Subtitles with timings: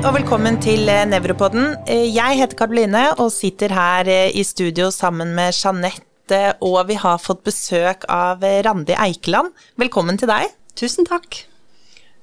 [0.00, 1.74] og velkommen til eh, Nevropodden.
[1.90, 6.96] Eh, jeg heter Karoline og sitter her eh, i studio sammen med Jeanette, og vi
[6.96, 9.52] har fått besøk av Randi Eikeland.
[9.80, 10.54] Velkommen til deg.
[10.78, 11.42] Tusen takk.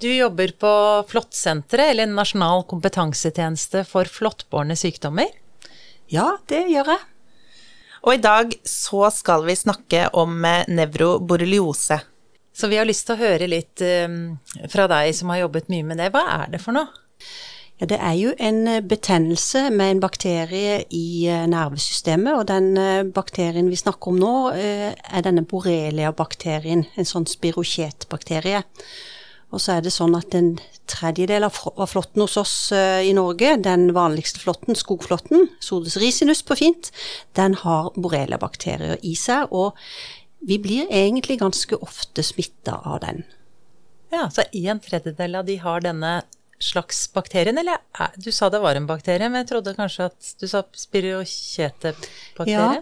[0.02, 0.74] Du jobber på
[1.12, 5.30] Flåttsenteret, eller Nasjonal kompetansetjeneste for flåttbårne sykdommer?
[6.10, 7.04] Ja, det gjør jeg.
[8.08, 12.00] Og i dag så skal vi snakke om nevroborreliose.
[12.58, 13.84] Så vi har lyst til å høre litt
[14.72, 16.10] fra deg som har jobbet mye med det.
[16.16, 16.90] Hva er det for noe?
[17.78, 22.72] Ja, Det er jo en eh, betennelse med en bakterie i eh, nervesystemet, og den
[22.78, 28.64] eh, bakterien vi snakker om nå, er denne borrelia-bakterien, en sånn spirokjetbakterie.
[29.54, 30.56] Og så er det sånn at en
[30.90, 31.54] tredjedel av
[31.88, 36.90] flåtten hos oss i Norge, den vanligste flåtten, skogflåtten, Sodes risinus på fint,
[37.40, 39.78] den har borrelia-bakterier i seg, og
[40.44, 43.24] vi blir egentlig ganske ofte smitta av den.
[44.12, 46.18] Ja, så en tredjedel av de har denne
[46.60, 47.78] slags bakterien, eller
[48.18, 52.82] du sa det var en bakterie, men jeg trodde kanskje at du sa spirochetabakterie?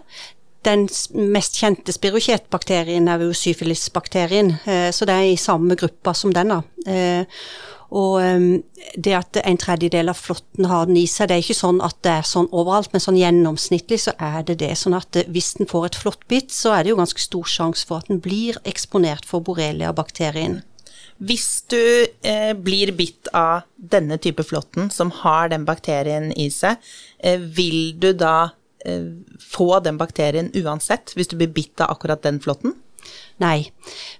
[0.66, 0.88] den
[1.30, 6.52] mest kjente spirokjetbakterien er jo syfilisbakterien, eh, så det er i samme gruppa som den.
[6.86, 7.24] Eh,
[7.94, 8.46] og eh,
[8.98, 12.00] det at en tredjedel av flåtten har den i seg, det er ikke sånn at
[12.02, 14.72] det er sånn overalt, men sånn gjennomsnittlig så er det det.
[14.78, 18.02] Sånn at hvis den får et flåttbitt, så er det jo ganske stor sjanse for
[18.02, 20.64] at den blir eksponert for borrelia-bakterien.
[21.16, 21.80] Hvis du
[22.28, 26.76] eh, blir bitt av denne type flåtten, som har den bakterien i seg,
[27.18, 28.50] eh, vil du da
[28.84, 32.76] eh, få den bakterien uansett, hvis du blir bitt av akkurat den flåtten?
[33.36, 33.68] Nei,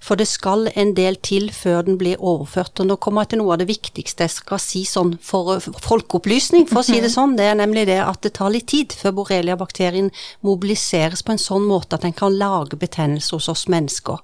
[0.05, 2.77] for det skal en del til før den blir overført.
[2.83, 6.67] Og nå kommer jeg til noe av det viktigste jeg skal si sånn for folkeopplysning,
[6.69, 7.33] for å si det sånn.
[7.39, 10.11] Det er nemlig det at det tar litt tid før borrelia-bakterien
[10.45, 14.21] mobiliseres på en sånn måte at den kan lage betennelse hos oss mennesker.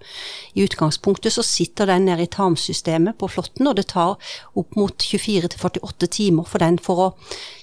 [0.60, 4.20] I utgangspunktet så sitter den nede i tarmsystemet på flåtten, og det tar
[4.52, 7.08] opp mot 24-48 timer for den for å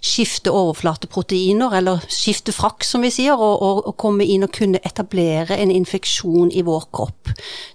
[0.02, 4.82] skifte overflateproteiner, eller skifte frakk, som vi sier, og, og, og komme inn og kunne
[4.82, 7.19] etablere en infeksjon i vår kropp.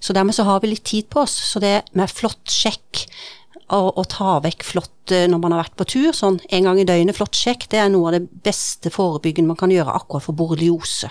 [0.01, 1.37] Så dermed så har vi litt tid på oss.
[1.53, 3.07] Så det med flott sjekk
[3.73, 6.87] å ta vekk flått eh, når man har vært på tur, sånn en gang i
[6.87, 10.37] døgnet, flott sjekk, det er noe av det beste forebyggende man kan gjøre akkurat for
[10.37, 11.11] borreliose.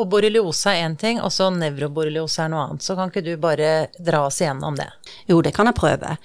[0.00, 2.84] Og borreliose er én ting, og så nevroborreliose er noe annet.
[2.84, 4.88] Så kan ikke du bare dra oss igjennom det?
[5.28, 6.16] Jo, det kan jeg prøve.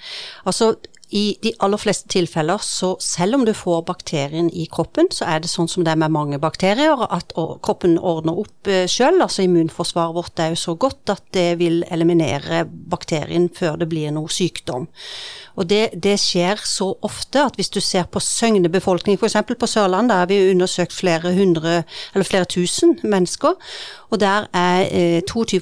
[0.48, 0.72] Altså,
[1.10, 5.40] i de aller fleste tilfeller, så selv om du får bakterien i kroppen, så er
[5.40, 7.32] det sånn som det er med mange bakterier, at
[7.64, 9.22] kroppen ordner opp eh, sjøl.
[9.24, 14.12] Altså immunforsvaret vårt er jo så godt at det vil eliminere bakterien før det blir
[14.12, 14.88] noe sykdom.
[15.58, 19.40] Og det, det skjer så ofte at hvis du ser på søgnebefolkningen, f.eks.
[19.58, 21.82] på Sørlandet, der har vi undersøkt flere hundre,
[22.14, 23.56] eller flere tusen mennesker,
[24.10, 25.60] og der er eh, 22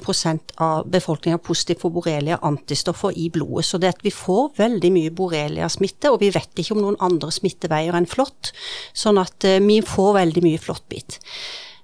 [0.63, 3.65] av befolkninga positiv for borrelia antistoffer i blodet.
[3.65, 7.31] Så det at vi får veldig mye borrelia-smitte, og vi vet ikke om noen andre
[7.33, 8.51] smitteveier enn flått,
[8.97, 11.19] sånn at eh, vi får veldig mye flåttbitt.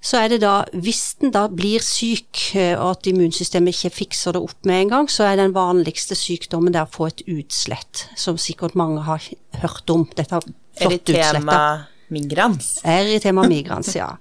[0.04, 4.36] Så er det da, hvis den da blir syk, eh, og at immunsystemet ikke fikser
[4.36, 8.08] det opp med en gang, så er den vanligste sykdommen det å få et utslett,
[8.20, 9.24] som sikkert mange har
[9.64, 10.08] hørt om.
[10.18, 11.93] Dette flåttutslettet.
[12.10, 12.80] Migrans.
[12.84, 14.12] Erytema migrans, ja.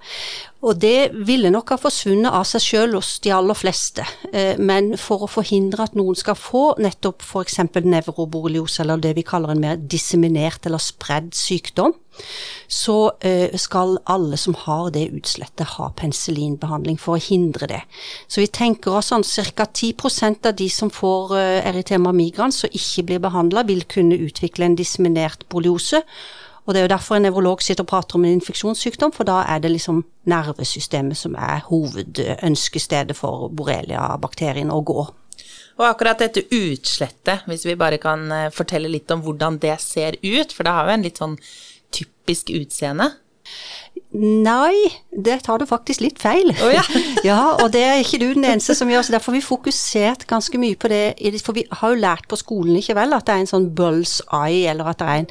[0.62, 4.92] Og det ville nok ha forsvunnet av seg sjøl hos de aller fleste, eh, men
[5.00, 7.58] for å forhindre at noen skal få nettopp f.eks.
[7.82, 11.96] nevroborreliose, eller det vi kaller en mer disseminert eller spredd sykdom,
[12.70, 17.80] så eh, skal alle som har det utslettet ha penicillinbehandling for å hindre det.
[18.30, 19.66] Så vi tenker oss sånn ca.
[19.66, 24.70] 10% av de som får eh, erytema migrans og ikke blir behandla, vil kunne utvikle
[24.70, 26.04] en disseminert borreliose.
[26.62, 29.40] Og det er jo derfor en nevrolog sitter og prater om en infeksjonssykdom, for da
[29.50, 35.08] er det liksom nervesystemet som er hovedønskestedet for borrelia-bakterien å gå.
[35.80, 40.18] Og akkurat dette utslettet, hvis vi bare kan eh, fortelle litt om hvordan det ser
[40.22, 41.36] ut, for det har jo en litt sånn
[41.92, 43.08] typisk utseende.
[44.12, 44.76] Nei,
[45.08, 46.50] det tar du faktisk litt feil.
[46.60, 46.82] Oh, ja.
[47.24, 50.26] ja, og det er ikke du den eneste som gjør, så derfor har vi fokusert
[50.28, 51.16] ganske mye på det.
[51.40, 54.18] For vi har jo lært på skolen ikke vel, at det er en sånn bulls
[54.28, 55.30] eye, eller at det er en,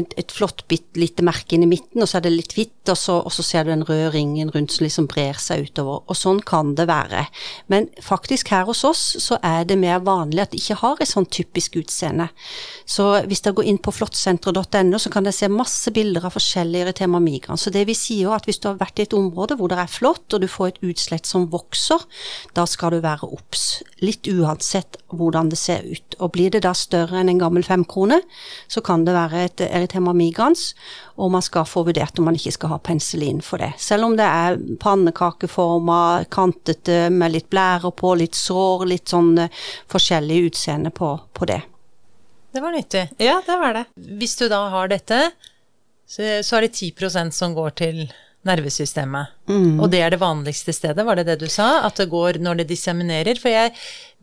[0.00, 2.74] en, et flott bitt lite merke inn i midten, og så er det litt hvitt,
[2.90, 6.02] og så, og så, ser du den røde ringen rundt som liksom brer seg utover.
[6.10, 7.28] Og sånn kan det være.
[7.70, 11.12] Men faktisk her hos oss så er det mer vanlig at de ikke har et
[11.12, 12.28] sånn typisk utseende.
[12.86, 16.98] Så hvis dere går inn på flottsenteret.no, så kan dere se masse bilder av forskjellige
[17.02, 19.56] tema migran, Så det vi sier jo at hvis du har vært i et område
[19.58, 22.02] hvor det er flott, og du får et utslett som vokser,
[22.56, 23.82] da skal du være obs.
[24.04, 26.16] Litt uansett hvordan det ser ut.
[26.20, 28.20] Og blir det da større enn en gammel femkrone,
[28.68, 30.70] så kan det være et erytema migrans,
[31.16, 33.72] og man skal få vurdert om man ikke skal ha penicillin for det.
[33.80, 39.64] Selv om det er pannekakeforma, kantete, med litt blærer på, litt sår, litt sånn uh,
[39.92, 41.62] forskjellig utseende på, på det.
[42.56, 43.02] Det var nyttig.
[43.20, 43.84] Ja, det var det.
[44.16, 45.18] Hvis du da har dette,
[46.06, 48.06] så, så er det 10% som går til
[48.46, 49.32] nervesystemet.
[49.82, 51.82] Og det er det vanligste stedet, var det det du sa?
[51.86, 53.40] At det går når det disseminerer?
[53.42, 53.72] For jeg,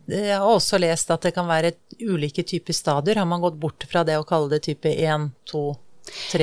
[0.08, 3.20] jeg har også lest at det kan være ulike typer stadier.
[3.20, 5.83] Har man gått bort fra det å kalle det type 1, 2, 3,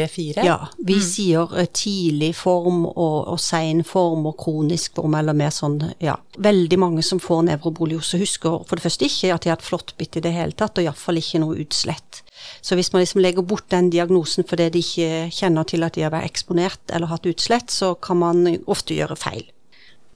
[0.07, 0.43] 4?
[0.45, 5.53] Ja, vi sier eh, tidlig form og, og sein form og kronisk form, eller mer
[5.53, 6.17] sånn, ja.
[6.41, 10.17] Veldig mange som får nevroboliose husker for det første ikke at de har hatt flåttbitt
[10.17, 12.23] i det hele tatt, og iallfall ikke noe utslett.
[12.61, 16.05] Så hvis man liksom legger bort den diagnosen fordi de ikke kjenner til at de
[16.05, 19.45] har vært eksponert eller hatt utslett, så kan man ofte gjøre feil.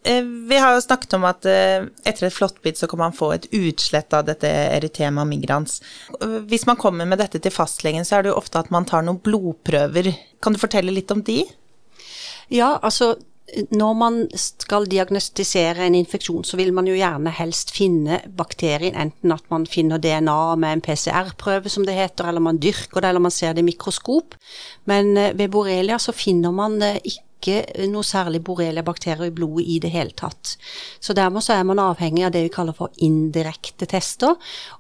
[0.05, 3.31] Eh, Vi har jo snakket om at eh, etter et flåttbitt så kan man få
[3.33, 5.79] et utslett av dette erytema migrans.
[6.21, 8.85] Eh, Hvis man kommer med dette til fastlegen, så er det jo ofte at man
[8.85, 10.11] tar noen blodprøver.
[10.45, 11.41] Kan du fortelle litt om de?
[12.53, 13.15] Ja, altså
[13.71, 19.33] når man skal diagnostisere en infeksjon, så vil man jo gjerne helst finne bakterien, enten
[19.35, 23.23] at man finner DNA med en PCR-prøve, som det heter, eller man dyrker det, eller
[23.23, 24.35] man ser det i mikroskop.
[24.89, 27.23] Men eh, ved borrelia så finner man det ikke
[27.91, 30.55] noe særlig borrelia-bakterier i blodet i det hele tatt.
[30.99, 34.35] Så dermed så er man avhengig av det vi kaller for indirekte tester.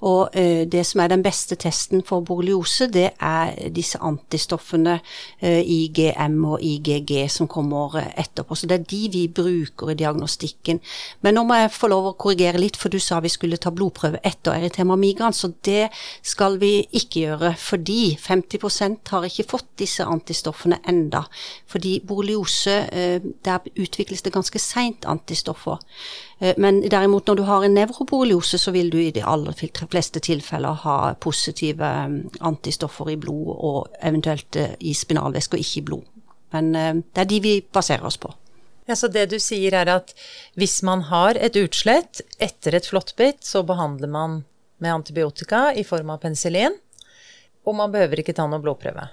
[0.07, 4.97] Og eh, det som er den beste testen for borreliose, det er disse antistoffene
[5.39, 8.57] eh, IgM og IgG som kommer etterpå.
[8.57, 10.81] Så det er de vi bruker i diagnostikken.
[11.25, 13.73] Men nå må jeg få lov å korrigere litt, for du sa vi skulle ta
[13.75, 15.89] blodprøve etter eritema migrans, så det
[16.25, 17.53] skal vi ikke gjøre.
[17.59, 21.25] Fordi 50% har ikke fått disse antistoffene enda.
[21.71, 25.79] Fordi borreliose eh, der utvikles det ganske seint antistoffer.
[26.39, 29.53] Eh, Men derimot når du har en nevroborreliose, så vil du i de aller
[29.89, 35.85] fleste tilfeller ha positive eh, antistoffer i blod, og eventuelt i spinalvæske og ikke i
[35.91, 36.03] blod.
[36.55, 38.29] Men det er de vi baserer oss på.
[38.87, 40.13] Ja, Så det du sier er at
[40.55, 44.43] hvis man har et utslett etter et flåttbitt, så behandler man
[44.77, 46.77] med antibiotika i form av penicillin,
[47.65, 49.07] og man behøver ikke ta noe blodprøve.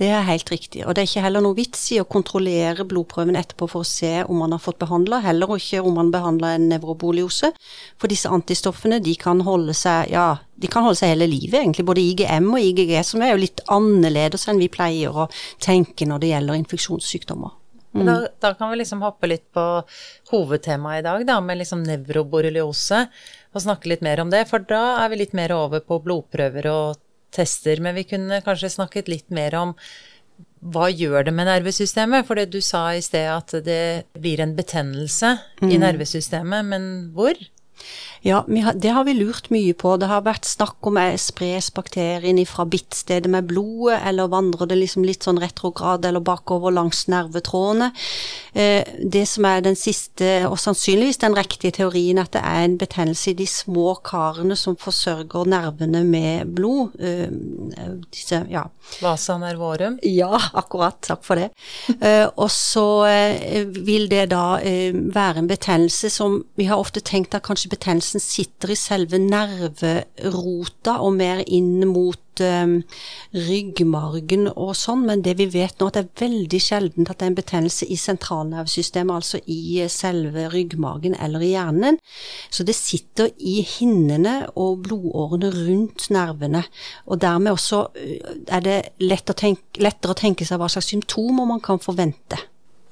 [0.00, 0.86] Det er helt riktig.
[0.86, 4.22] Og det er ikke heller noe vits i å kontrollere blodprøven etterpå for å se
[4.24, 7.52] om man har fått behandla, heller ikke om man behandler en nevroboliose.
[8.00, 11.84] For disse antistoffene de kan holde seg ja, de kan holde seg hele livet, egentlig.
[11.86, 15.28] Både IgM og IgG, som er jo litt annerledes enn vi pleier å
[15.62, 17.58] tenke når det gjelder infeksjonssykdommer.
[17.92, 18.06] Mm.
[18.08, 19.62] Da, da kan vi liksom hoppe litt på
[20.32, 23.04] hovedtemaet i dag, da, med liksom nevroborreliose,
[23.52, 24.46] og snakke litt mer om det.
[24.48, 27.02] For da er vi litt mer over på blodprøver og
[27.34, 27.82] tester.
[27.82, 29.76] Men vi kunne kanskje snakket litt mer om
[30.72, 32.26] hva gjør det med nervesystemet?
[32.28, 35.34] For du sa i sted at det blir en betennelse
[35.66, 36.86] i nervesystemet, men
[37.16, 37.38] hvor?
[38.24, 39.96] Ja, har, det har vi lurt mye på.
[39.98, 45.02] Det har vært snakk om spres bakterien fra bittstedet med blodet, eller vandrer det liksom
[45.06, 47.90] litt sånn retrograd eller bakover langs nervetrådene.
[48.54, 52.76] Eh, det som er den siste, og sannsynligvis den riktige teorien, at det er en
[52.78, 56.94] betennelse i de små karene som forsørger nervene med blod.
[57.02, 57.26] Eh,
[58.14, 58.68] disse, ja,
[59.02, 59.98] Vasa nervorum?
[60.06, 61.00] ja, akkurat.
[61.02, 61.50] Takk for det.
[61.98, 62.86] Eh, og så
[63.82, 68.72] vil det da være en betennelse som Vi har ofte tenkt at kanskje betennelsen sitter
[68.72, 72.74] i selve nerverota og mer inn mot eh,
[73.36, 77.26] ryggmargen og sånn, men det vi vet nå, at det er veldig sjeldent at det
[77.26, 82.00] er en betennelse i sentralnervesystemet, altså i eh, selve ryggmargen eller i hjernen.
[82.50, 86.64] Så det sitter i hinnene og blodårene rundt nervene,
[87.06, 90.90] og dermed også eh, er det lett å tenke, lettere å tenke seg hva slags
[90.94, 92.40] symptomer man kan forvente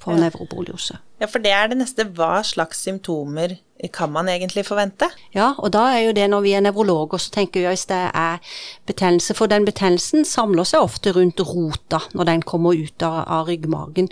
[0.00, 0.99] for nevroborreliose.
[1.21, 2.07] Ja, for det er det neste.
[2.16, 3.59] Hva slags symptomer
[3.92, 5.09] kan man egentlig forvente?
[5.35, 8.00] Ja, og da er jo det når vi er nevrologer, så tenker vi hvis det
[8.16, 8.40] er
[8.88, 9.37] betennelse.
[9.37, 14.09] For den betennelsen samler seg ofte rundt rota når den kommer ut av, av ryggmargen.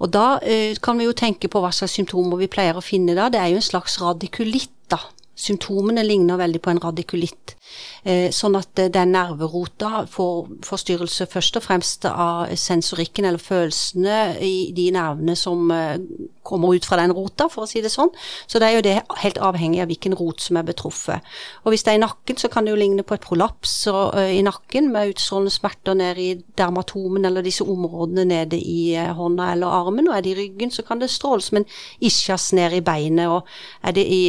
[0.00, 3.16] Og da eh, kan vi jo tenke på hva slags symptomer vi pleier å finne
[3.16, 3.30] da.
[3.32, 5.00] Det er jo en slags radikulitt, da.
[5.40, 7.56] Symptomene ligner veldig på en radikulitt.
[8.00, 14.38] Eh, sånn at eh, den nerverota får forstyrrelse først og fremst av sensorikken eller følelsene
[14.40, 15.98] i de nervene som eh,
[16.46, 18.08] kommer ut fra den rota, for å si det sånn.
[18.48, 21.26] Så det er jo det helt avhengig av hvilken rot som er betruffet.
[21.66, 24.40] Og hvis det er i nakken, så kan det jo ligne på et prolaps i
[24.42, 30.08] nakken med utstrålende smerter nede i dermatomen eller disse områdene nede i hånda eller armen.
[30.10, 31.68] Og er det i ryggen, så kan det stråle som en
[32.00, 33.30] ischias ned i beinet.
[33.30, 34.22] Og er det i,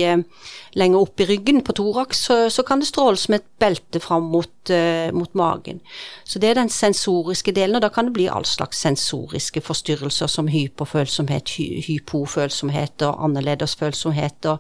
[0.78, 4.30] lenger opp i ryggen, på thorax, så, så kan det stråle som et belte fram
[4.32, 5.82] mot, eh, mot magen.
[6.24, 10.28] Så det er den sensoriske delen, og da kan det bli all slags sensoriske forstyrrelser
[10.28, 14.46] som hyperfølsomhet, hy hypofølsomhet og annerledesfølsomhet.
[14.46, 14.60] Og,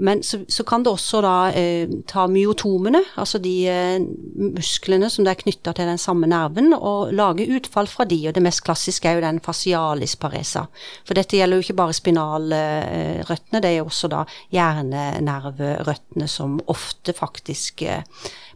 [0.00, 4.04] men så, så kan det også da eh, ta myotomene, altså de eh,
[4.38, 8.20] musklene som det er knytta til den samme nerven, og lage utfall fra de.
[8.28, 10.68] Og det mest klassiske er jo den facialis paresa.
[11.08, 14.22] For dette gjelder jo ikke bare spinalrøttene, det er jo også da
[14.54, 18.06] hjernenerverøttene som ofte faktisk eh,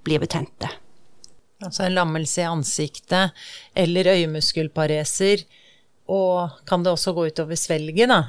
[0.06, 0.70] blir betente.
[1.62, 3.44] Altså en lammelse i ansiktet
[3.74, 5.42] eller øyemuskelpareser.
[6.10, 8.24] Og kan det også gå utover svelget, da?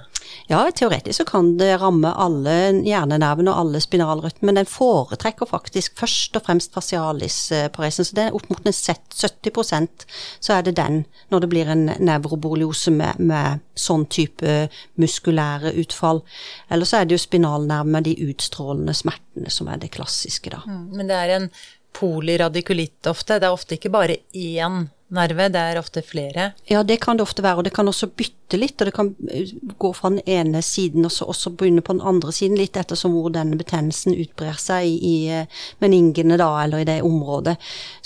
[0.47, 2.53] Ja, teoretisk så kan det ramme alle
[2.85, 8.07] hjernenervene og alle spinalrøttene, men den foretrekker faktisk først og fremst facialis-paresen.
[8.07, 10.07] Så det er opp mot en 70%
[10.39, 11.03] så er det den,
[11.33, 14.67] når det blir en nevroboliose med, med sånn type
[15.01, 16.23] muskulære utfall.
[16.69, 20.63] Eller så er det jo spinalnerven med de utstrålende smertene som er det klassiske, da.
[20.67, 21.49] Mm, men det er en
[21.93, 23.39] polyradikulitt ofte.
[23.39, 26.51] Det er ofte ikke bare én nerve, det er ofte flere?
[26.69, 28.81] Ja, det kan det ofte være, og det kan også bytte litt.
[28.81, 32.05] Og det kan eh, gå fra den ene siden og så også begynne på den
[32.05, 36.83] andre siden, litt ettersom hvor denne betennelsen utbrer seg i, i eh, meningene da, eller
[36.83, 37.55] i det området.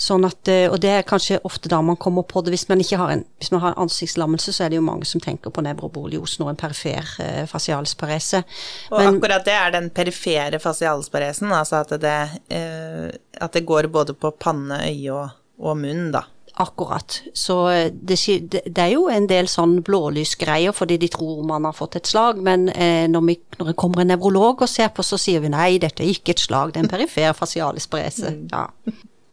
[0.00, 2.54] Sånn at, eh, og det er kanskje ofte da man kommer på det.
[2.54, 5.22] Hvis man ikke har en, hvis man har ansiktslammelse, så er det jo mange som
[5.24, 8.44] tenker på nevroboliose og en perifer eh, fasialsparese.
[8.92, 12.16] Og Men, akkurat det er den perifere fasialsparesen, altså at det,
[12.54, 13.08] eh,
[13.40, 16.24] at det går både på panne, øye og, og munn, da.
[16.58, 17.20] Akkurat.
[17.38, 18.16] Så eh, det,
[18.50, 22.40] det, er jo en del sånn blålysgreier fordi de tror man har fått et slag,
[22.42, 25.52] men eh, når, vi, når, det kommer en nevrolog og ser på, så sier vi
[25.54, 28.34] nei, dette er ikke et slag, det er en perifer fasialisparese.
[28.34, 28.48] Mm.
[28.50, 28.66] Ja.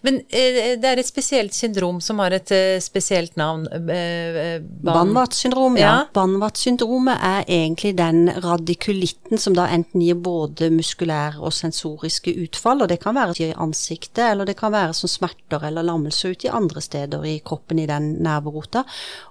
[0.05, 3.63] Men eh, det er et spesielt syndrom som har et eh, spesielt navn.
[3.74, 5.88] Eh, Banvat-syndrom, ja.
[5.88, 5.95] ja.
[6.13, 12.91] Banvat-syndromet er egentlig den radikulitten som da enten gir både muskulære og sensoriske utfall, og
[12.91, 16.53] det kan være i ansiktet, eller det kan være som smerter eller lammelse ute i
[16.53, 18.85] andre steder i kroppen i den nerverota.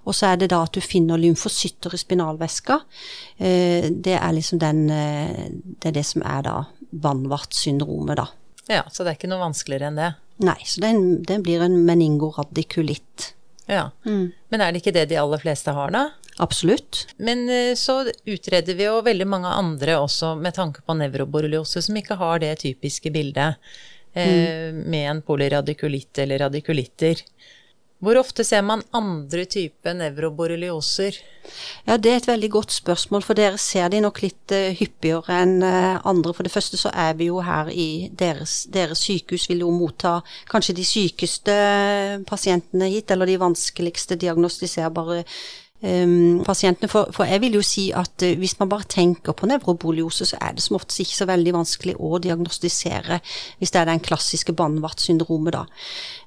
[0.05, 2.81] Og så er det da at du finner lymfocytter i spinalvæska.
[3.39, 6.57] Det er liksom den Det er det som er da
[6.91, 8.27] Banvat-syndromet, da.
[8.71, 10.13] Ja, så det er ikke noe vanskeligere enn det?
[10.43, 13.35] Nei, så den, den blir en meningoradikulitt.
[13.71, 14.33] Ja, mm.
[14.53, 16.09] Men er det ikke det de aller fleste har, da?
[16.43, 17.07] Absolutt.
[17.17, 21.99] Men eh, så utreder vi jo veldig mange andre også med tanke på nevroborreliose som
[21.99, 23.61] ikke har det typiske bildet
[24.13, 24.81] eh, mm.
[24.91, 27.23] med en polyradikulitt eller radikulitter.
[28.05, 31.17] Hvor ofte ser man andre typer nevroborrelioser?
[31.87, 35.39] Ja, Det er et veldig godt spørsmål, for dere ser de nok litt uh, hyppigere
[35.45, 36.35] enn uh, andre.
[36.37, 40.19] For det første så er vi jo her i deres, deres sykehus vil jo motta
[40.51, 41.57] kanskje de sykeste
[42.29, 45.37] pasientene hit, eller de vanskeligste diagnostiserbare um,
[46.45, 46.89] pasientene.
[46.89, 50.39] For, for, jeg vil jo si at uh, hvis man bare tenker på nevroboliose, så
[50.41, 53.21] er det som oftest ikke så veldig vanskelig å diagnostisere
[53.59, 55.65] hvis det er den klassiske Banvart-syndromet, da.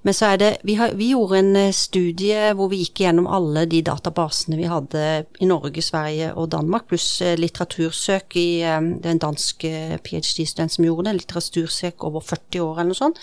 [0.05, 3.29] Men så er det vi, har, vi, gjorde en uh, studie hvor vi gikk gjennom
[3.31, 5.05] alle de databasene vi hadde
[5.41, 9.63] i Norge, Sverige og Danmark, pluss uh, litteratursøk i Det er en dansk
[10.03, 13.21] ph.d.-student som gjorde det, litteratursøk over 40 år eller noe sånt.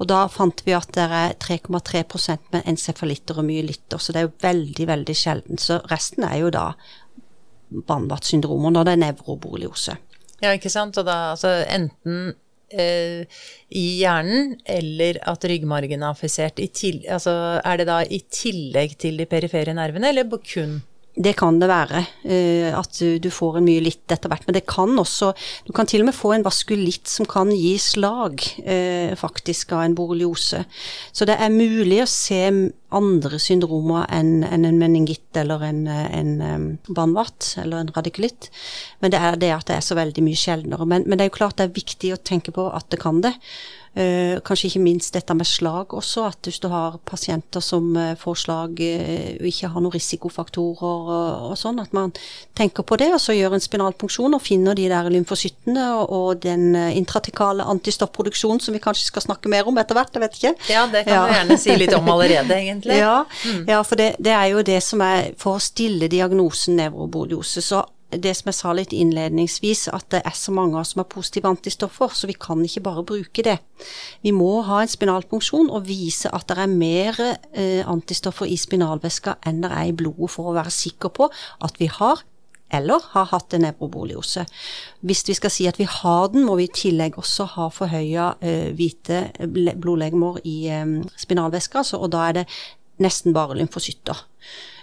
[0.00, 4.28] Og da fant vi at det er 3,3% med encefalitter og myelitter, så det er
[4.28, 5.69] jo veldig, veldig sjeldent.
[5.70, 6.72] Så resten er jo da
[7.70, 9.96] Banvat-syndromer når det er nevroborreliose.
[10.42, 10.98] Ja, ikke sant.
[10.98, 12.32] Og da altså enten
[12.74, 16.58] eh, i hjernen, eller at ryggmargen er affisert.
[16.58, 20.80] Altså, er det da i tillegg til de perifere nervene, eller kun
[21.18, 24.46] det kan det være, eh, at du får en mye litt etter hvert.
[24.46, 25.32] Men det kan også
[25.66, 29.82] Du kan til og med få en vaskulitt som kan gi slag, eh, faktisk, av
[29.82, 30.64] en borreliose.
[31.12, 37.56] Så det er mulig å se andre syndromer enn en meningitt eller en, en banvat
[37.58, 38.50] eller en radikulitt.
[39.00, 40.86] Men det er det at det er så veldig mye sjeldnere.
[40.86, 43.20] Men, men det er jo klart det er viktig å tenke på at det kan
[43.20, 43.34] det.
[43.90, 48.12] Uh, kanskje ikke minst dette med slag også, at hvis du har pasienter som uh,
[48.14, 51.10] får slag uh, og ikke har noen risikofaktorer og,
[51.48, 52.12] og, sånn, at man
[52.54, 56.30] tenker på det, og så gjør en spinalpunksjon og finner de der lymfocyttene og, og,
[56.44, 60.54] den intratikale antistoffproduksjonen som vi kanskje skal snakke mer om etter hvert, jeg vet ikke.
[60.70, 61.26] Ja, det kan ja.
[61.26, 63.00] du gjerne si litt om allerede, egentlig.
[63.02, 63.64] ja, mm.
[63.74, 67.82] ja, for det, det, er jo det som er for å stille diagnosen nevrobodiose, Så
[68.10, 71.10] det som jeg sa litt innledningsvis, at det er så mange av oss som har
[71.12, 73.58] positive antistoffer, så vi kan ikke bare bruke det.
[74.24, 79.38] Vi må ha en spinalpunksjon og vise at det er mer eh, antistoffer i spinalvæska
[79.46, 81.30] enn det er i blodet, for å være sikker på
[81.64, 82.24] at vi har
[82.70, 84.44] eller har hatt en nevroboliose.
[85.02, 88.34] Hvis vi skal si at vi har den, må vi i tillegg også ha forhøya
[88.40, 92.46] eh, hvite blodlegemer i eh, spinalvæska, og da er det
[93.02, 94.22] nesten bare lymfocytter.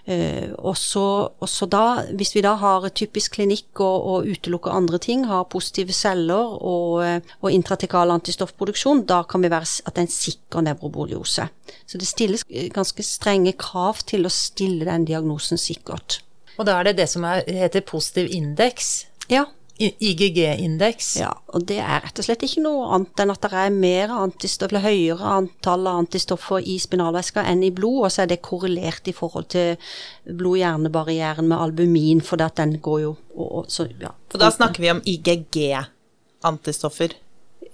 [0.08, 1.82] Uh, og, så, da,
[2.16, 7.02] hvis vi da har typisk klinikk og, og utelukker andre ting, har positive celler og,
[7.04, 11.50] eh, og intratekal antistoffproduksjon, da kan vi være at det er en sikker nevroboliose.
[11.84, 16.22] Så det stilles ganske strenge krav til å stille den diagnosen sikkert.
[16.58, 19.06] Og da er det det som er, heter positiv indeks?
[19.28, 19.44] Ja,
[19.80, 21.18] IGG-indeks.
[21.22, 24.08] Ja, og det er rett og slett ikke noe annet enn at det er mer
[24.16, 29.18] antistoffer, høyere antall antistoffer i spinalvæska enn i blod, og så er det korrelert i
[29.18, 29.68] forhold til
[30.26, 34.12] blod-hjernebarrieren med albumin, for den går jo og, så, ja.
[34.32, 37.12] For da snakker vi om IGG-antistoffer?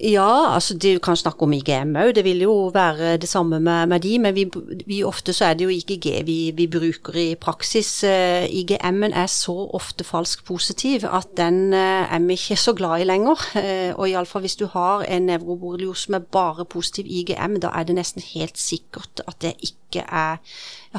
[0.04, 3.88] Ja, altså du kan snakke om IGM òg, det vil jo være det samme med,
[3.88, 4.44] med de, men vi,
[4.88, 7.92] vi, ofte så er det jo IGG vi, vi bruker i praksis.
[8.04, 13.04] Uh, IGM-en er så ofte falsk positiv at den uh, er vi ikke så glad
[13.04, 13.48] i lenger.
[13.56, 18.00] Uh, og iallfall hvis du har en nevroborreliose med bare positiv IGM, da er det
[18.00, 20.42] nesten helt sikkert at det ikke er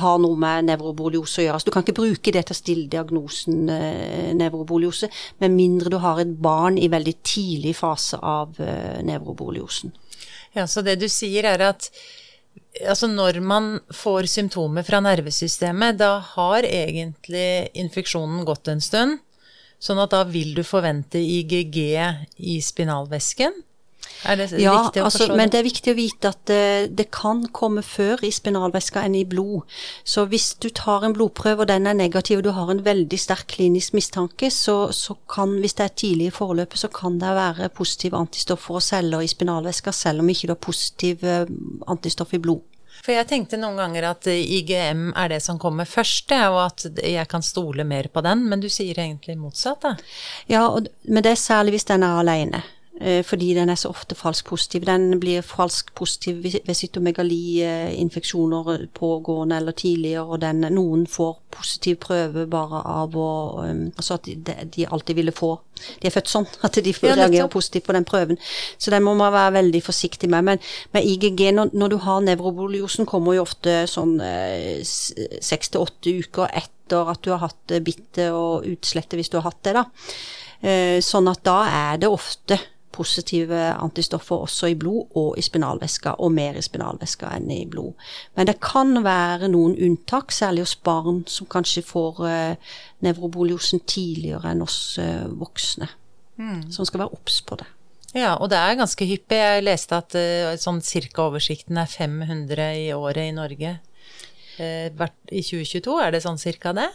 [0.00, 1.58] har noe med nevroborreliose å gjøre.
[1.58, 5.10] Altså, du kan ikke bruke det til å stille diagnosen uh, nevroborreliose,
[5.42, 8.73] med mindre du har et barn i veldig tidlig fase av eh,
[9.06, 9.94] nevroborreliosen.
[10.54, 11.90] Ja, så det du sier er at
[12.82, 19.20] altså når man får symptomer fra nervesystemet, da har egentlig infeksjonen gått en stund.
[19.82, 21.78] Sånn at da vil du forvente IGG
[22.38, 23.56] i spinalvæsken.
[24.24, 26.86] Er det ja, viktig å altså, men det er viktig å vite at det, eh,
[26.88, 29.68] det, kan komme før i spinalvæska enn i blod.
[30.04, 33.20] Så hvis du tar en blodprøve og den er negativ og du har en veldig
[33.20, 37.34] sterk klinisk mistanke, så, så kan, hvis det er tidlig i forløpet, så kan det
[37.36, 41.58] være positive antistoffer og celler i spinalvæska, selv om ikke du har positive eh,
[41.92, 42.64] antistoff i blod.
[43.04, 46.86] For jeg tenkte noen ganger at eh, IGM er det som kommer først, og at
[46.96, 49.92] jeg kan stole mer på den, men du sier egentlig motsatt, da?
[50.48, 50.64] Ja,
[51.04, 52.62] men det er særlig hvis den er alene.
[53.00, 54.84] Eh, fordi den er så ofte falsk positiv.
[54.86, 62.46] Den blir falsk positiv ved cytomegaliinfeksjoner pågående eller tidligere, og den, noen får positiv prøve
[62.50, 63.30] bare av å
[63.66, 64.36] um, Altså at de,
[64.76, 65.60] de, alltid ville få
[66.00, 68.38] De er født sånn at de ja, reagerer positivt på den prøven.
[68.78, 70.44] Så den må man være veldig forsiktig med.
[70.46, 70.58] Men
[70.94, 76.10] med IGG, når, når du har nevroboliosen, kommer jo ofte sånn eh, seks til åtte
[76.14, 79.84] uker etter at du har hatt bittet og utslettet, hvis du har hatt det, da.
[80.64, 82.56] Eh, sånn at da er det ofte
[82.94, 87.92] positive antistoffer også i blod og i spinalvæska, og mer i spinalvæska enn i blod.
[88.38, 92.74] Men det kan være noen unntak, særlig hos barn som kanskje får uh,
[93.04, 95.90] nevroboliosen tidligere enn oss uh, voksne.
[96.38, 96.70] Mm.
[96.70, 97.70] Så man skal være obs på det.
[98.14, 99.40] Ja, og det er ganske hyppig.
[99.40, 103.78] Jeg leste at uh, sånn cirka oversikten er 500 i året i Norge.
[104.54, 104.86] Uh,
[105.34, 106.90] I 2022, er det sånn cirka det?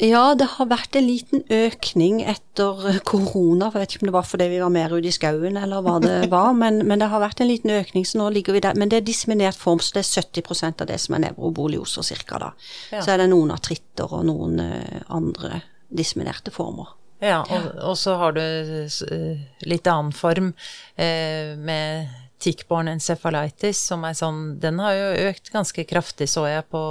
[0.00, 3.68] Ja, det har vært en liten økning etter korona.
[3.74, 5.98] Jeg vet ikke om det var fordi vi var mer ute i skauen eller hva
[6.00, 8.78] det var, men, men, det har vært en liten økning, så nå ligger vi der.
[8.80, 12.40] Men det er disseminert form, så det er 70% av det som er nevrobolioser cirka
[12.40, 12.50] da.
[12.88, 13.04] Ja.
[13.04, 15.60] Så er det noen artritter og noen uh, andre
[15.92, 16.96] disseminerte former.
[17.22, 24.04] Ja, og, og, så har du uh, litt annen form uh, med tickborne encephalitis, som
[24.06, 26.82] er sånn Den har jo økt ganske kraftig, så jeg på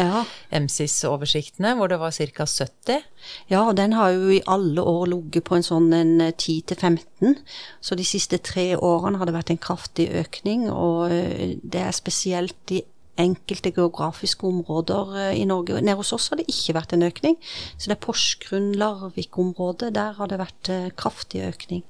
[0.00, 0.24] ja.
[0.54, 2.46] MSIS-oversiktene, hvor det var ca.
[2.46, 3.06] 70.
[3.50, 7.00] Ja, og den har jo i alle år ligget på en sånn 10-15.
[7.32, 7.34] Eh,
[7.80, 11.96] så de siste tre årene har det vært en kraftig økning, og eh, det er
[11.96, 12.82] spesielt i
[13.18, 15.80] enkelte geografiske områder eh, i Norge.
[15.80, 17.38] Nede hos oss har det ikke vært en økning.
[17.76, 21.86] Så det er Porsgrunn-Larvik-området, der har det vært kraftig økning.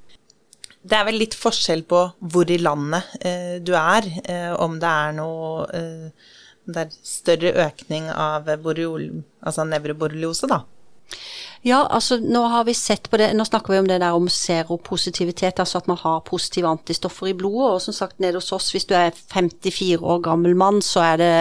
[0.89, 2.01] Det er vel litt forskjell på
[2.33, 6.33] hvor i landet eh, du er, eh, om det er noe eh,
[6.69, 9.07] Det er større økning av boreol,
[9.41, 10.63] altså nevroborreliose, da.
[11.67, 14.29] Ja, altså nå har vi sett på det, nå snakker vi om det der om
[14.31, 17.73] seropositivitet, altså at man har positive antistoffer i blodet.
[17.75, 21.17] Og som sagt nede hos oss, hvis du er 54 år gammel mann, så er
[21.19, 21.33] det,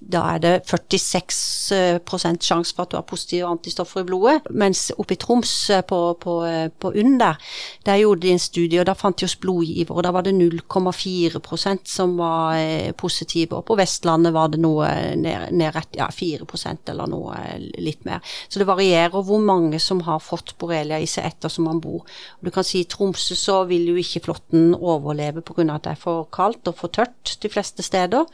[0.00, 4.48] da er det 46% sjanse for at du har positive antistoffer i blodet.
[4.50, 7.36] Mens oppe i Troms, eh, på, på, eh, på UNN der,
[7.84, 10.06] der gjorde de en studie, og da fant de oss blodgivere.
[10.06, 13.60] Da var det 0,4% som var eh, positive.
[13.60, 14.88] Og på Vestlandet var det noe
[15.20, 17.36] ned, ned ja, 4% eller noe
[17.76, 18.24] litt mer.
[18.48, 21.80] Så det varierer hvor mange mange som har fått borrelia i seg etter som man
[21.80, 22.04] bor.
[22.38, 25.66] Og du kan si I Tromsø så vil jo ikke flåtten overleve pga.
[25.74, 28.26] at det er for kaldt og for tørt de fleste steder.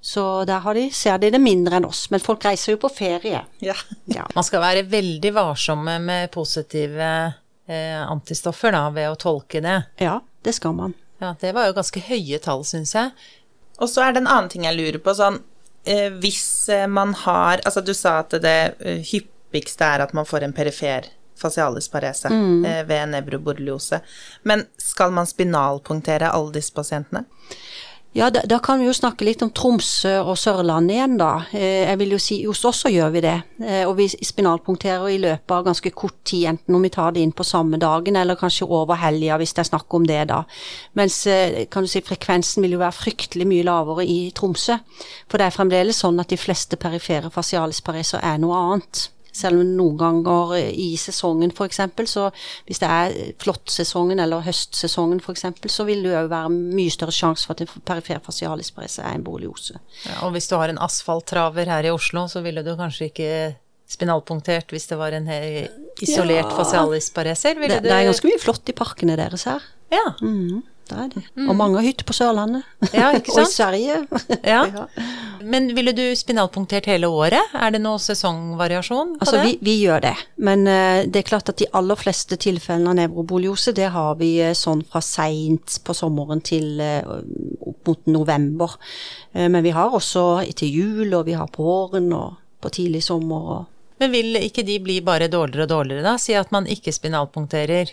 [0.00, 2.10] Så der de, ser de det mindre enn oss.
[2.10, 3.44] Men folk reiser jo på ferie.
[3.60, 3.76] Ja.
[4.06, 4.26] ja.
[4.34, 7.10] Man skal være veldig varsomme med positive
[7.66, 9.82] eh, antistoffer da, ved å tolke det.
[10.00, 10.94] Ja, det skal man.
[11.18, 13.10] Ja, Det var jo ganske høye tall, syns jeg.
[13.78, 15.14] Og så er det en annen ting jeg lurer på.
[15.14, 15.40] sånn,
[15.84, 20.12] eh, Hvis eh, man har Altså, du sa at det eh, hyppig hyppigste er at
[20.12, 21.08] man får en perifer
[21.38, 22.64] fasialisparese mm.
[22.64, 24.00] eh, ved nevroborreliose.
[24.42, 27.24] Men skal man spinalpunktere alle disse pasientene?
[28.16, 31.44] Ja, da, da, kan vi jo snakke litt om Tromsø og Sørlandet igjen, da.
[31.52, 33.34] Eh, jeg vil jo si hos oss så gjør vi det.
[33.60, 37.22] Eh, og vi spinalpunkterer i løpet av ganske kort tid, enten om vi tar det
[37.22, 40.40] inn på samme dagen eller kanskje over helga, hvis det er snakk om det da.
[40.98, 41.20] Mens
[41.70, 44.80] kan du si frekvensen vil jo være fryktelig mye lavere i Tromsø.
[45.28, 49.10] For det er fremdeles sånn at de fleste perifere fasialispareser er noe annet.
[49.38, 52.28] Selv om noen ganger i sesongen f.eks., så
[52.66, 57.46] hvis det er flåttsesongen eller høstsesongen f.eks., så vil det jo være mye større sjanse
[57.46, 59.78] for at en perifer fasialisparese er en borreliose.
[60.06, 63.32] Ja, og hvis du har en asfalttraver her i Oslo, så ville du kanskje ikke
[63.88, 67.60] spinalpunktert hvis det var en isolert ja, fasialispareser?
[67.62, 69.64] Det, det, er ganske mye flott i parkene deres her.
[69.92, 70.04] Ja.
[70.20, 70.60] Mm.
[70.88, 71.22] Det er det.
[71.44, 72.64] Og mange har hytte på Sørlandet.
[72.94, 73.50] Ja, ikke og i?
[73.52, 73.98] Sverige.
[74.48, 74.86] Ja.
[75.44, 77.52] Men ville du spinalpunktert hele året?
[77.54, 79.44] Er det noe sesongvariasjon på Altså, det?
[79.44, 82.98] vi, vi gjør det, men uh, det er klart at de aller fleste tilfellene av
[82.98, 87.20] nevroboliose, det har vi uh, sånn fra seint på sommeren til uh,
[87.68, 88.74] opp mot november.
[89.32, 93.50] Men vi har også etter jul, og vi har på våren og på tidlig sommer.
[93.54, 96.16] og Men vil ikke de bli bare dårligere og dårligere da?
[96.20, 97.92] Si at man ikke spinalpunkterer,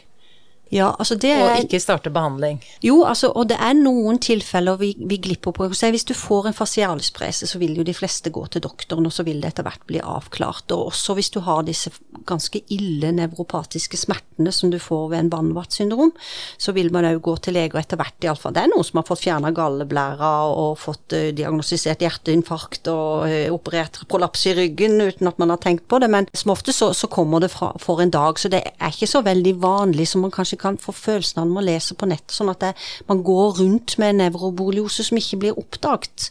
[0.74, 2.58] Ja, altså det og er ikke starte behandling.
[2.82, 5.68] Jo, altså, og det er noen tilfeller vi, vi glipper på.
[5.78, 9.14] Så hvis du får en fasialisprese, så vil jo de fleste gå til doktoren, og
[9.14, 10.74] så vil det etter hvert bli avklart.
[10.74, 11.94] Og også hvis du har disse
[12.26, 16.16] ganske ille nevropatiske smertene som du får ved en Banvat-syndrom,
[16.58, 18.56] så vil man òg gå til lege, og etter hvert iallfall.
[18.56, 23.54] Det er noen som har fått fjerna galleblæra og fått uh, diagnostisert hjerteinfarkt og uh,
[23.54, 26.90] operert prolaps i ryggen uten at man har tenkt på det, men som ofte så,
[26.98, 30.26] så kommer det fra, for en dag, så det er ikke så veldig vanlig som
[30.26, 32.74] man kanskje kan få følelsen av når man leser på nett, sånn at det,
[33.10, 36.30] man går rundt med nevroboliose som ikke blir oppdaget.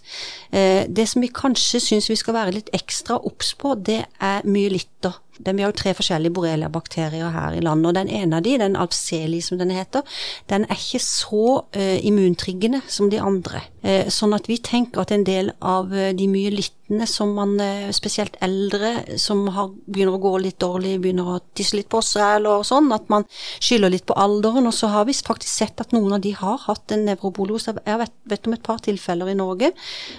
[0.52, 4.46] Eh, det som vi kanskje syns vi skal være litt ekstra obs på, det er
[4.48, 5.20] myelitter.
[5.38, 8.76] Vi har jo tre forskjellige borrelia-bakterier her i landet, og den ene av de, den
[8.78, 10.04] alpseli som den heter,
[10.50, 13.64] den er ikke så uh, immuntriggende som de andre.
[13.82, 17.90] Uh, sånn at vi tenker at en del av uh, de myelittene som man, eh,
[17.92, 22.36] spesielt eldre, som har, begynner å gå litt dårlig, begynner å tisse litt på seg
[22.36, 23.24] eller sånn, at man
[23.58, 26.58] skylder litt på alderen, og så har vi faktisk sett at noen av de har
[26.66, 27.66] hatt en nevrobolos.
[27.66, 29.72] Jeg vet, vet om et par tilfeller i Norge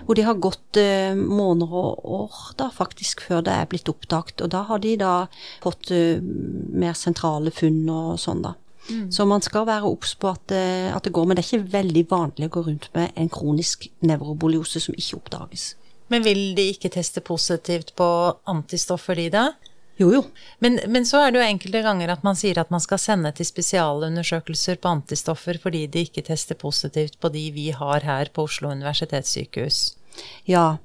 [0.06, 4.41] hvor de har gått eh, måneder og år da faktisk før det er blitt oppdaget,
[4.41, 5.04] og da har de da
[5.63, 8.55] fått eh, mer sentrale funn og sånn da.
[9.09, 11.73] Så man skal være obs på at, eh, at det går, men det er ikke
[11.73, 15.73] veldig vanlig å gå rundt med en kronisk nevroboliose som ikke oppdages.
[16.13, 18.07] Men vil de ikke teste positivt på
[18.51, 19.45] antistoffer, de da?
[19.97, 20.21] Jo, jo.
[20.59, 23.31] Men, men så er det jo enkelte ganger at man sier at man skal sende
[23.33, 28.45] til spesialundersøkelser på antistoffer fordi de ikke tester positivt på de vi har her på
[28.45, 29.85] Oslo universitetssykehus.
[30.47, 30.77] Ja,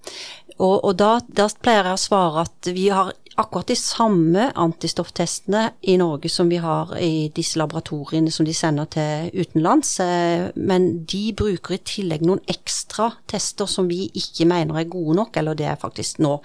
[0.61, 5.62] og, og da, da pleier jeg å svare at vi har akkurat de samme antistofftestene
[5.88, 11.05] i Norge som vi har i disse laboratoriene som de sender til utenlands, eh, men
[11.07, 15.55] de bruker i tillegg noen ekstra tester som vi ikke mener er gode nok, eller
[15.55, 16.37] det er faktisk nå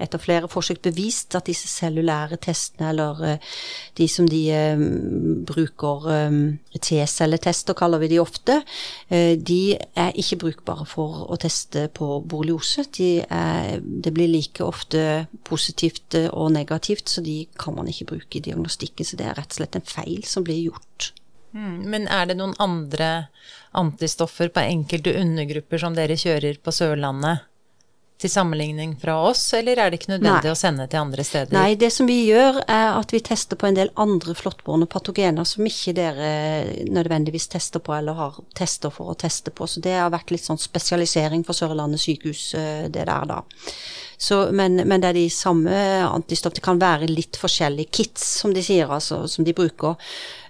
[0.00, 3.52] etter flere forsøk bevist at disse cellulære testene, eller eh,
[4.00, 4.86] de som de eh,
[5.46, 6.08] bruker
[6.78, 8.60] T-celletester, kaller vi de ofte,
[9.08, 12.84] eh, de er ikke brukbare for å teste på borreliose.
[12.94, 13.10] De
[14.00, 18.44] det blir like ofte positivt eh, og negativt, så de kan man ikke bruke i
[18.44, 19.06] diagnostikken.
[19.06, 21.12] Så det er rett og slett en feil som blir gjort.
[21.52, 23.28] Mm, Men er det noen andre
[23.74, 27.49] antistoffer på enkelte undergrupper som dere kjører på Sørlandet?
[28.20, 30.52] Til sammenligning fra oss, eller er det ikke nødvendig Nei.
[30.52, 31.56] å sende til andre steder?
[31.56, 35.48] Nei, det som vi gjør er at vi tester på en del andre flåttbårne patogener
[35.48, 36.32] som ikke dere
[36.92, 39.64] nødvendigvis tester på eller har tester for å teste på.
[39.64, 43.40] Så det har vært litt sånn spesialisering for Sørlandet sykehus, eh, det der da.
[44.20, 45.72] Så, men, men det er de samme
[46.04, 46.52] antistoff.
[46.52, 49.96] Det kan være litt forskjellige kits, som de sier, altså, som de bruker.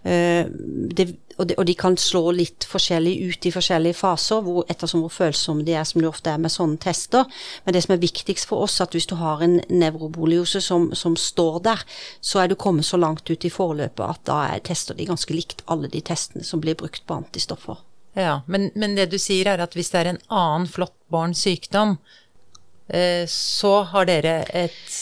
[0.03, 0.49] Uh,
[0.91, 1.07] det,
[1.41, 5.15] og, de, og de kan slå litt forskjellig ut i forskjellige faser, hvor, ettersom hvor
[5.15, 7.29] følsomme de er, som det ofte er med sånne tester.
[7.65, 11.17] Men det som er viktigst for oss, at hvis du har en nevroboliose som, som
[11.17, 11.85] står der,
[12.21, 15.35] så er du kommet så langt ut i forløpet at da er, tester de ganske
[15.35, 17.81] likt alle de testene som blir brukt på antistoffer.
[18.19, 21.97] Ja, men, men det du sier er at hvis det er en annen flåttbåren sykdom,
[22.93, 24.97] eh, så har dere et,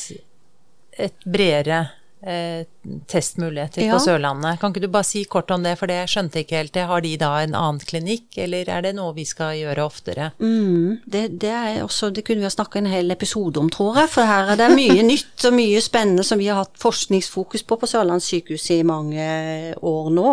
[0.93, 1.87] et bredere
[2.23, 2.65] eh,
[3.07, 3.93] testmuligheter Ja.
[3.95, 4.61] på Sørlandet.
[4.61, 6.77] Kan ikke du bare si kort om det, for det skjønte jeg ikke helt.
[6.89, 10.31] Har de da en annen klinikk, eller er det noe vi skal gjøre oftere?
[10.41, 13.97] Mm, det, det, er også, det kunne vi ha snakka en hel episode om, tror
[14.03, 14.09] jeg.
[14.09, 17.79] For her er det mye nytt og mye spennende som vi har hatt forskningsfokus på
[17.79, 20.33] på Sørlandssykehuset sykehus i mange år nå.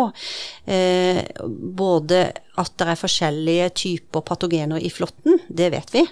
[0.66, 6.04] Eh, både at det er forskjellige typer patogener i flåtten, det vet vi.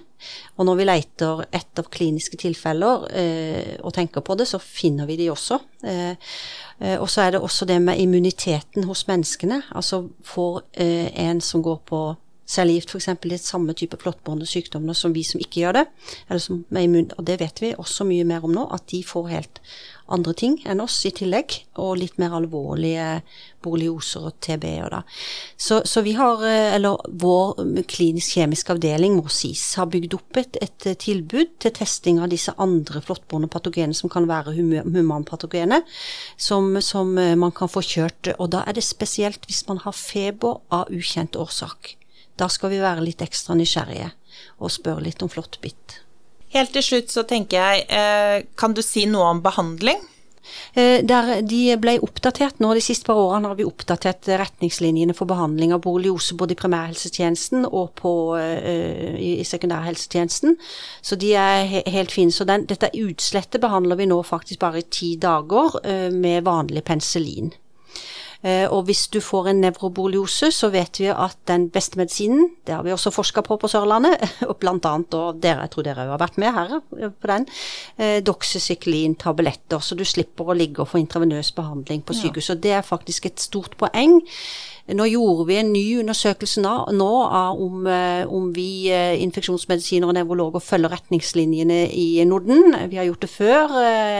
[0.57, 5.18] Og når vi leter etter kliniske tilfeller eh, og tenker på det, så finner vi
[5.20, 5.59] de også.
[5.85, 6.14] Eh,
[6.80, 9.62] eh, og så er det også det med immuniteten hos menneskene.
[9.74, 12.04] Altså for eh, en som går på
[12.46, 13.09] cellegift f.eks.
[13.24, 15.87] litt samme type flåttbårne sykdommer som vi som ikke gjør det,
[16.28, 19.02] eller som er immun, og det vet vi også mye mer om nå, at de
[19.07, 19.61] får helt
[20.12, 23.22] andre ting enn oss i tillegg, og litt mer alvorlige
[23.64, 25.00] borrelioser og TB-er da.
[25.57, 30.61] Så, så vi har, eh, eller vår klinisk-kjemisk avdeling, må sies, har bygd opp et,
[30.61, 35.80] et eh, tilbud til testing av disse andre flåttbårne patogene som kan være hum- humanpatogene,
[36.37, 39.96] som, som eh, man kan få kjørt, og da er det spesielt hvis man har
[39.96, 41.94] feber av ukjent årsak.
[42.40, 44.10] Da skal vi være litt ekstra nysgjerrige
[44.58, 46.00] og spørre litt om flåttbitt.
[46.54, 50.02] Helt til slutt så tenker jeg, eh, kan du si noe om behandling?
[50.74, 55.30] Eh, der de ble oppdatert nå de siste par årene har vi oppdatert retningslinjene for
[55.30, 60.58] behandling av borreliose både i primærhelsetjenesten og på, uh, i, i sekundærhelsetjenesten.
[61.02, 62.34] Så de er he helt fine.
[62.34, 66.84] Så den, dette utslettet behandler vi nå faktisk bare i ti dager uh, med vanlig
[66.84, 67.54] penicillin.
[68.44, 72.74] Eh, og hvis du får en nevroboliose, så vet vi at den beste medisinen, det
[72.76, 76.07] har vi også forska på på Sørlandet, og blant annet, og dere, jeg tror dere
[76.11, 77.48] har vært med her eh, på den,
[77.96, 82.50] eh, doxycyclin-tabletter, så du slipper å ligge og få intravenøs behandling på sykehus.
[82.50, 82.57] Ja.
[82.57, 84.20] Og det er faktisk et stort poeng.
[84.84, 87.10] Nå gjorde vi en ny undersøkelse nå, nå
[87.64, 87.86] om,
[88.28, 88.92] om, vi
[89.24, 92.74] infeksjonsmedisiner og nevrologer følger retningslinjene i Norden.
[92.92, 93.78] Vi har gjort det før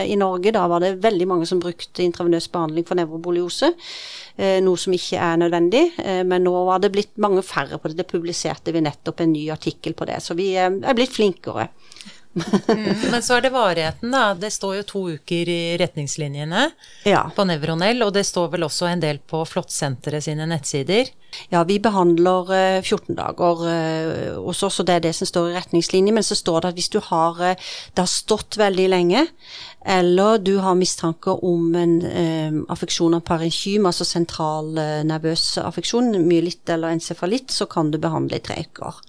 [0.09, 0.55] i Norge.
[0.57, 3.75] Da var det veldig mange som brukte intravenøs behandling for nevroboliose.
[4.35, 5.85] Eh, noe som ikke er nødvendig.
[6.03, 8.01] Eh, men nå var det blitt mange færre på det.
[8.03, 10.19] Det publiserte vi nettopp en ny artikkel på det.
[10.25, 11.69] Så vi eh, er blitt flinkere.
[12.35, 14.27] Mm, men så er det varigheten, da.
[14.39, 16.69] Det står jo to uker i retningslinjene
[17.09, 17.25] ja.
[17.35, 21.13] på Nevronell, og det står vel også en del på Flåttsenteret sine nettsider?
[21.51, 22.51] Ja, vi behandler
[22.85, 23.65] 14 dager
[24.39, 26.77] hos oss, og det er det som står i retningslinje, Men så står det at
[26.79, 29.25] hvis du har Det har stått veldig lenge,
[29.85, 36.15] eller du har mistanke om en eh, affeksjon av parenkym, altså sentral eh, nervøs affeksjon,
[36.25, 39.03] myelitt eller encefalitt, så kan du behandle i tre uker.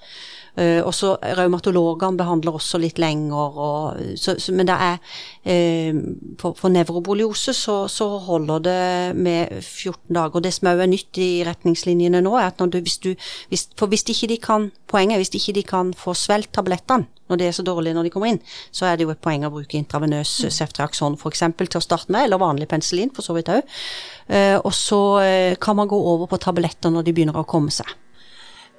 [0.56, 3.58] Uh, også Reumatologene behandler også litt lenger.
[3.60, 5.98] Og, så, så, men det er uh,
[6.40, 10.36] For, for nevroboliose så, så, holder det med 14 dager.
[10.36, 13.12] og Det som òg er nytt i retningslinjene nå, er at du, hvis du
[13.52, 17.10] hvis, For hvis ikke de kan Poenget er hvis ikke de kan få svelget tablettene
[17.26, 18.38] når det er så dårlig når de kommer inn,
[18.70, 20.52] så er det jo et poeng å bruke intravenøs mm.
[20.54, 21.42] ceftriaxon f.eks.
[21.58, 23.66] til å starte med, eller vanlig penicillin for så vidt òg.
[24.30, 25.02] Uh, og så
[25.58, 27.90] kan man gå over på tabletter når de begynner å komme seg.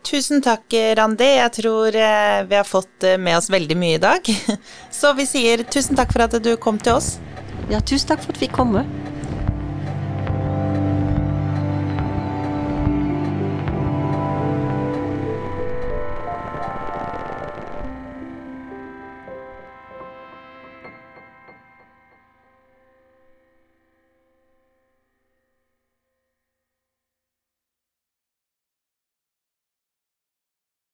[0.07, 1.27] Tusen takk, Randi.
[1.35, 4.29] Jeg tror eh, vi har fått eh, med oss veldig mye i dag.
[4.95, 7.17] Så vi sier tusen takk for at du kom til oss.
[7.73, 8.77] Ja, tusen takk for at vi kom.